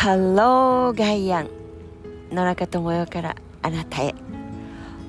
[0.00, 1.50] ハローガイアン
[2.30, 4.14] 野中智代からあなたへ。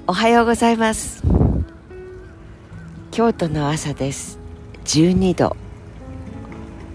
[0.08, 1.22] おはようございます。
[3.12, 4.40] 京都の朝です。
[4.86, 5.56] 12度。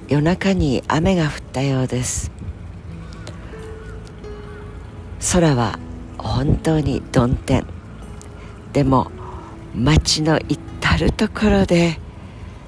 [0.09, 2.33] 夜中に雨が降ったようです。
[5.33, 5.79] 空は
[6.19, 7.65] 本当に曇天
[8.73, 9.13] でも
[9.73, 10.59] 街の至
[10.97, 12.01] る所で、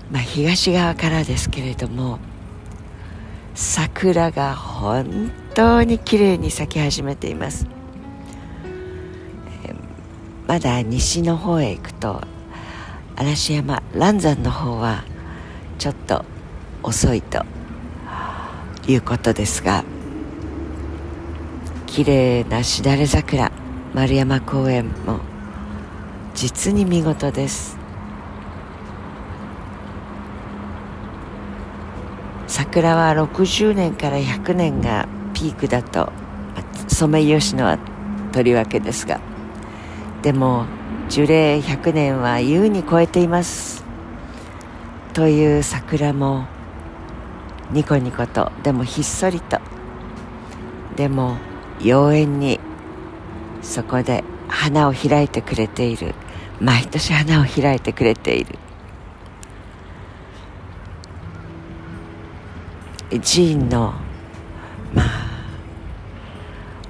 [0.08, 2.20] まあ、東側からですけれども
[3.56, 7.66] 桜が本当に綺麗に咲き始めています、
[10.46, 12.20] まだ西の方へ行くと
[13.16, 15.04] 嵐山蘭山の方は
[15.78, 16.26] ちょっと
[16.82, 17.46] 遅いと
[18.86, 19.84] いうことですが
[21.86, 23.50] 綺麗なしだれ桜
[23.94, 25.20] 丸山公園も
[26.34, 27.75] 実に見事です。
[32.56, 36.10] 桜は60年から100年がピークだと
[36.88, 37.78] ソメイヨシノは
[38.32, 39.20] とりわけですが。
[40.22, 40.64] でも
[41.10, 43.84] 樹齢100年は優に超えています。
[45.12, 46.46] という桜も
[47.72, 49.58] ニコニコとでもひっそりと。
[50.96, 51.36] でも
[51.82, 52.60] 妖艶に
[53.60, 56.14] そこで花を開いてくれている。
[56.58, 58.58] 毎年花を開いてくれている。
[63.10, 63.94] 寺院の
[64.92, 65.06] まあ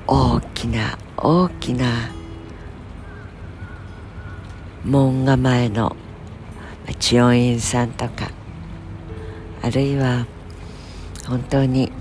[0.06, 2.10] 大きな大きな
[4.84, 5.94] 門構えの
[6.98, 8.30] 千代院さんとか
[9.62, 10.26] あるいは
[11.26, 11.92] 本当に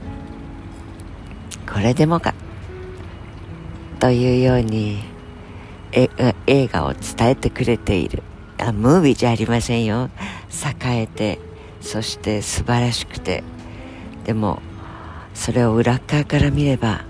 [1.68, 2.34] これでもか
[4.00, 5.04] というように
[5.92, 6.10] え
[6.48, 8.24] 映画を伝えてくれている
[8.60, 10.10] あムービーじゃありませんよ
[10.86, 11.40] 栄えて
[11.82, 13.44] そして素晴らしくて
[14.26, 14.62] でも
[15.34, 17.06] それを裏側から見れば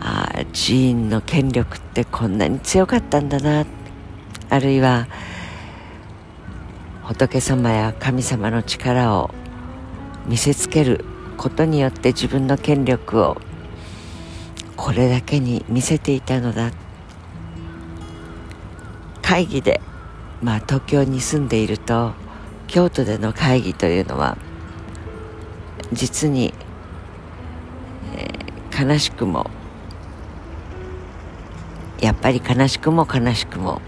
[0.00, 3.66] ああ寺院の権力ってこんなに強かったんだな
[4.48, 5.06] あるいは
[7.02, 9.30] 仏様や神様の力を
[10.26, 11.04] 見せつける
[11.36, 13.36] ことによって自分の権力を
[14.76, 16.72] これだけに見せていたのだ。
[19.22, 19.80] 会議で
[20.42, 22.12] まあ東京に住んでいると
[22.66, 24.36] 京都での会議というのは
[25.92, 26.54] 実に、
[28.14, 29.50] えー、悲しくも
[32.00, 33.80] やっぱり悲しくも悲しくも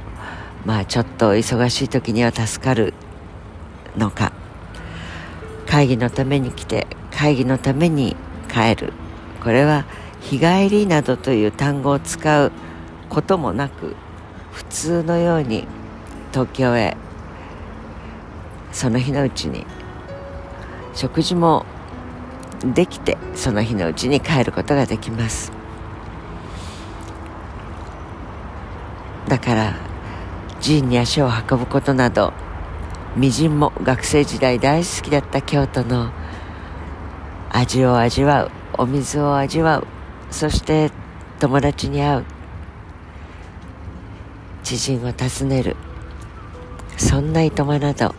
[0.65, 2.94] まあちょっと忙しい時には助かる
[3.97, 4.32] のか。
[5.66, 8.15] 会議のために来て会議のために
[8.48, 8.92] 帰る。
[9.42, 9.84] これは
[10.21, 12.53] 日帰りなどという単語を使う
[13.09, 13.97] こともなく
[14.53, 15.66] 普通のように
[16.32, 16.97] 東京へ
[18.72, 19.66] その日のうちに
[20.94, 21.66] 食事も
[22.72, 25.52] できてその日のうちに帰ることができます。
[29.28, 29.75] だから
[30.62, 32.32] 寺院に足を運ぶことなど
[33.16, 36.12] みじんも学生時代大好きだった京都の
[37.50, 39.86] 味を味わうお水を味わう
[40.30, 40.91] そして
[41.38, 42.24] 友達に会う
[44.62, 45.76] 知人を訪ねる
[46.97, 48.14] そんないとまなど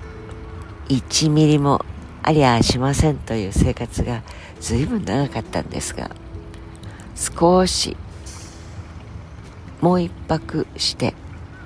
[0.90, 1.84] 1ミリも
[2.28, 4.24] ありゃしませんという生活が
[4.60, 6.10] 随分長かったんですが
[7.14, 7.96] 少し
[9.80, 11.14] もう一泊して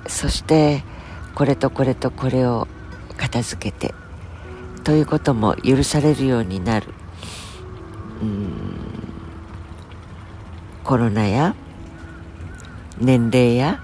[0.06, 0.84] そして
[1.34, 2.68] これとこれとこれを
[3.16, 3.94] 片付けて
[4.84, 6.88] ということも許されるようになる。
[8.22, 8.74] うん。
[10.84, 11.54] コロナや
[12.98, 13.80] 年齢や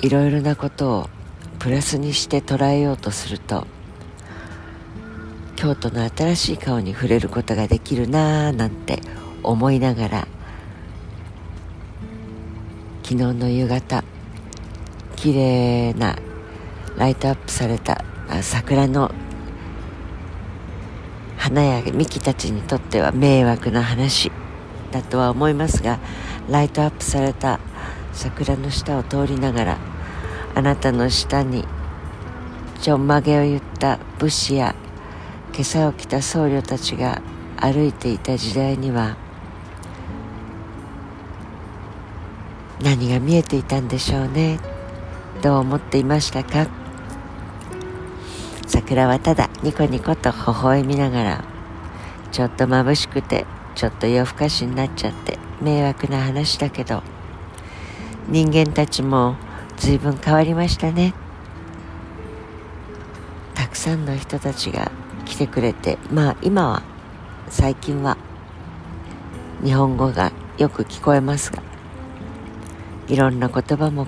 [0.00, 1.10] いろいろなことを
[1.60, 3.66] プラスにして捉えようとすると
[5.64, 9.00] 京都の新しい顔に触れることができるなぁなんて
[9.42, 10.28] 思いながら
[13.02, 14.04] 昨日の夕方
[15.16, 16.18] 綺麗な
[16.98, 18.04] ライトアップされた
[18.42, 19.10] 桜の
[21.38, 24.30] 花や幹たちにとっては迷惑な話
[24.90, 25.98] だとは思いますが
[26.50, 27.58] ライトアップされた
[28.12, 29.78] 桜の下を通りながら
[30.54, 31.64] あなたの下に
[32.82, 34.74] ちょんまげを言った武士や
[35.56, 37.22] 今朝起きた僧侶たちが
[37.56, 39.16] 歩いていた時代には
[42.82, 44.58] 何が見えていたんでしょうね
[45.42, 46.66] どう思っていましたか？
[48.66, 51.44] 桜はただニコニコと微笑みながら
[52.32, 53.46] ちょっと眩しくて
[53.76, 57.04] ちょっと夜更かしになっちゃって迷惑な話だけど
[58.28, 59.36] 人間たちも
[59.76, 61.14] 随分変わりましたね。
[63.54, 64.90] たくさんの人たちが
[65.24, 66.82] 来てくれてまあ今は
[67.48, 68.16] 最近は
[69.62, 71.62] 日本語がよく聞こえますが
[73.08, 74.06] いろんな言葉も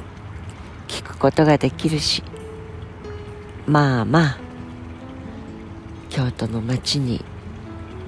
[0.88, 2.22] 聞くことができるし
[3.66, 4.38] まあまあ
[6.10, 7.24] 京都の街に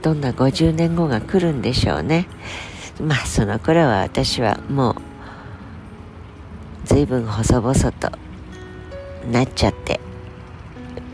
[0.02, 2.26] どんな50年後が来るんでしょうね。
[3.00, 4.94] まあその頃は私はもう
[6.84, 8.10] 随分細々と
[9.30, 10.00] なっちゃって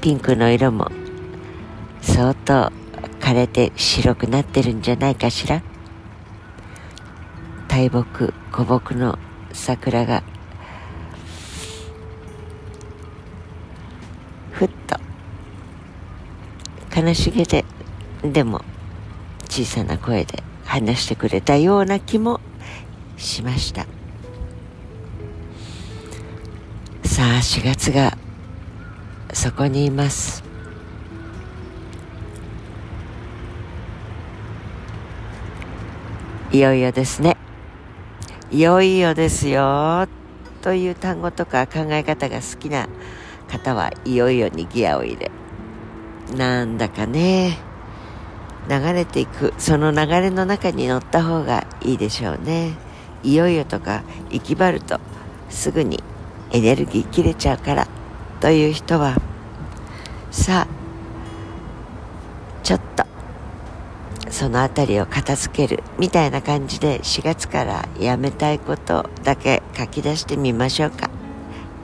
[0.01, 0.91] ピンクの色も
[2.05, 2.71] 相当
[3.19, 5.63] 枯れて白くなってるんじゃないかしら？
[7.67, 9.19] 大木古木の
[9.53, 10.23] 桜が。
[14.53, 14.97] ふっと。
[17.01, 17.65] 悲しげで
[18.23, 18.61] でも
[19.49, 22.41] 小さな声で話してくれたような気も
[23.17, 23.87] しました。
[27.05, 28.17] さあ4月が
[29.33, 30.44] そこにいます。
[36.55, 37.37] いよいよですね。
[38.53, 40.07] いよいよですよ。
[40.63, 42.89] という単語とか考え方が好きな
[43.49, 45.33] 方はいよいよにギアを入れ。
[46.37, 47.59] なんだかね。
[48.71, 49.53] 流れていく。
[49.59, 52.75] その流れの中に乗った方がいいでしょうね。
[53.25, 55.01] いよいよとか行き張ると
[55.49, 56.05] すぐに
[56.53, 57.89] エネルギー切れちゃうから
[58.39, 59.17] という人は。
[60.31, 60.75] さあ
[62.63, 63.14] ちょっと
[64.35, 71.09] その辺りを片付けるみたいな感じで4月からやめたいことだけ書き出してみましょうか。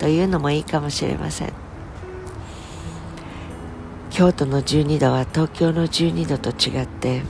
[0.00, 1.52] というのもいいかもしれません。
[4.10, 7.22] 京都の12度は東京の12度と違って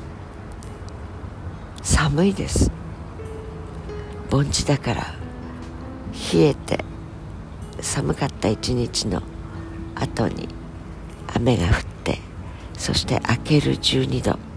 [1.82, 2.72] 寒いです。
[4.30, 5.02] 盆地だから
[6.32, 6.82] 冷えて
[7.82, 9.20] 寒かった一日の
[9.94, 10.48] 後に
[11.34, 11.72] 雨が降っ
[12.04, 12.20] て
[12.78, 14.49] そして明ける12度。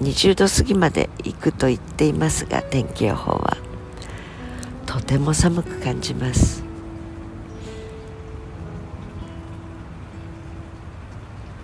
[0.00, 3.58] 20度過ぎまで行くと言っていますが天気予報は。
[4.86, 6.64] とても寒く感じます。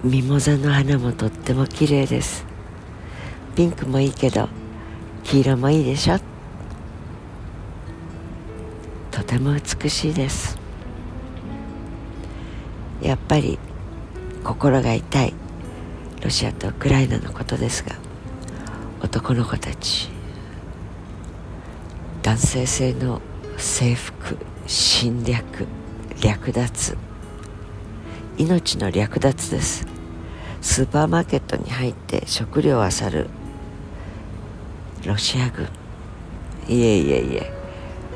[0.04, 2.44] ミモザの花もとっても綺麗です。
[3.54, 4.48] ピンクもいいけど
[5.24, 6.18] 黄色もいいでしょ。
[9.10, 10.58] とても美しいです。
[13.00, 13.58] やっぱり
[14.44, 15.34] 心が痛い。
[16.22, 18.05] ロシアとウクライナのことですが。
[18.98, 20.08] 男の子たち。
[22.22, 23.20] 男性性の
[23.58, 25.66] 制服侵略
[26.22, 26.96] 略奪。
[28.38, 29.86] 命の略奪です。
[30.62, 33.28] スーパーマーケットに入って食料を漁る。
[35.04, 35.68] ロシア軍。
[36.68, 37.52] いえいえいえ。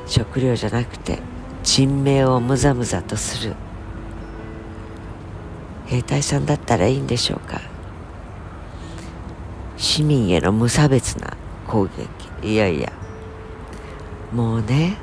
[0.07, 1.19] 食料じゃなくて
[1.63, 3.55] 人命をむざむざとする。
[5.87, 7.70] 兵隊さんだったらいいんでしょうか。
[9.81, 11.35] 市民への無差別な
[11.67, 11.85] 攻
[12.43, 12.47] 撃。
[12.47, 12.93] いやいや。
[14.31, 14.99] もうね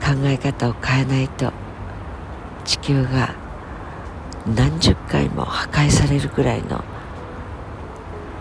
[0.00, 1.52] 考え方を変えないと。
[2.64, 3.34] 地球が
[4.56, 6.82] 何十回も破壊されるぐらいの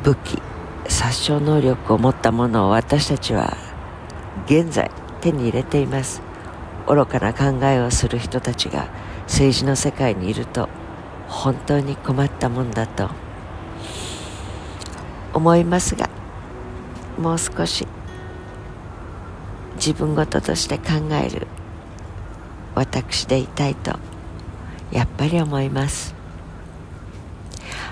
[0.03, 0.41] 武器
[0.87, 3.57] 殺傷能力を持ったものを私たちは
[4.45, 4.89] 現在
[5.19, 6.21] 手に入れています。
[6.87, 8.87] 愚かな考えをする人たちが
[9.23, 10.69] 政治の世界にいると。
[11.27, 13.09] 本当に困ったもんだと
[15.33, 16.09] 思いますが
[17.17, 17.87] もう少し
[19.75, 21.47] 自分事として考える
[22.75, 23.97] 私でいたいと
[24.91, 26.15] やっぱり思います。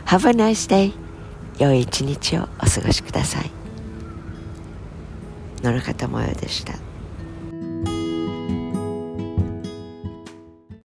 [0.05, 0.93] Have a nice day.
[1.57, 3.51] 良い一日をお過ごしください。
[5.63, 6.84] 野中智代でした。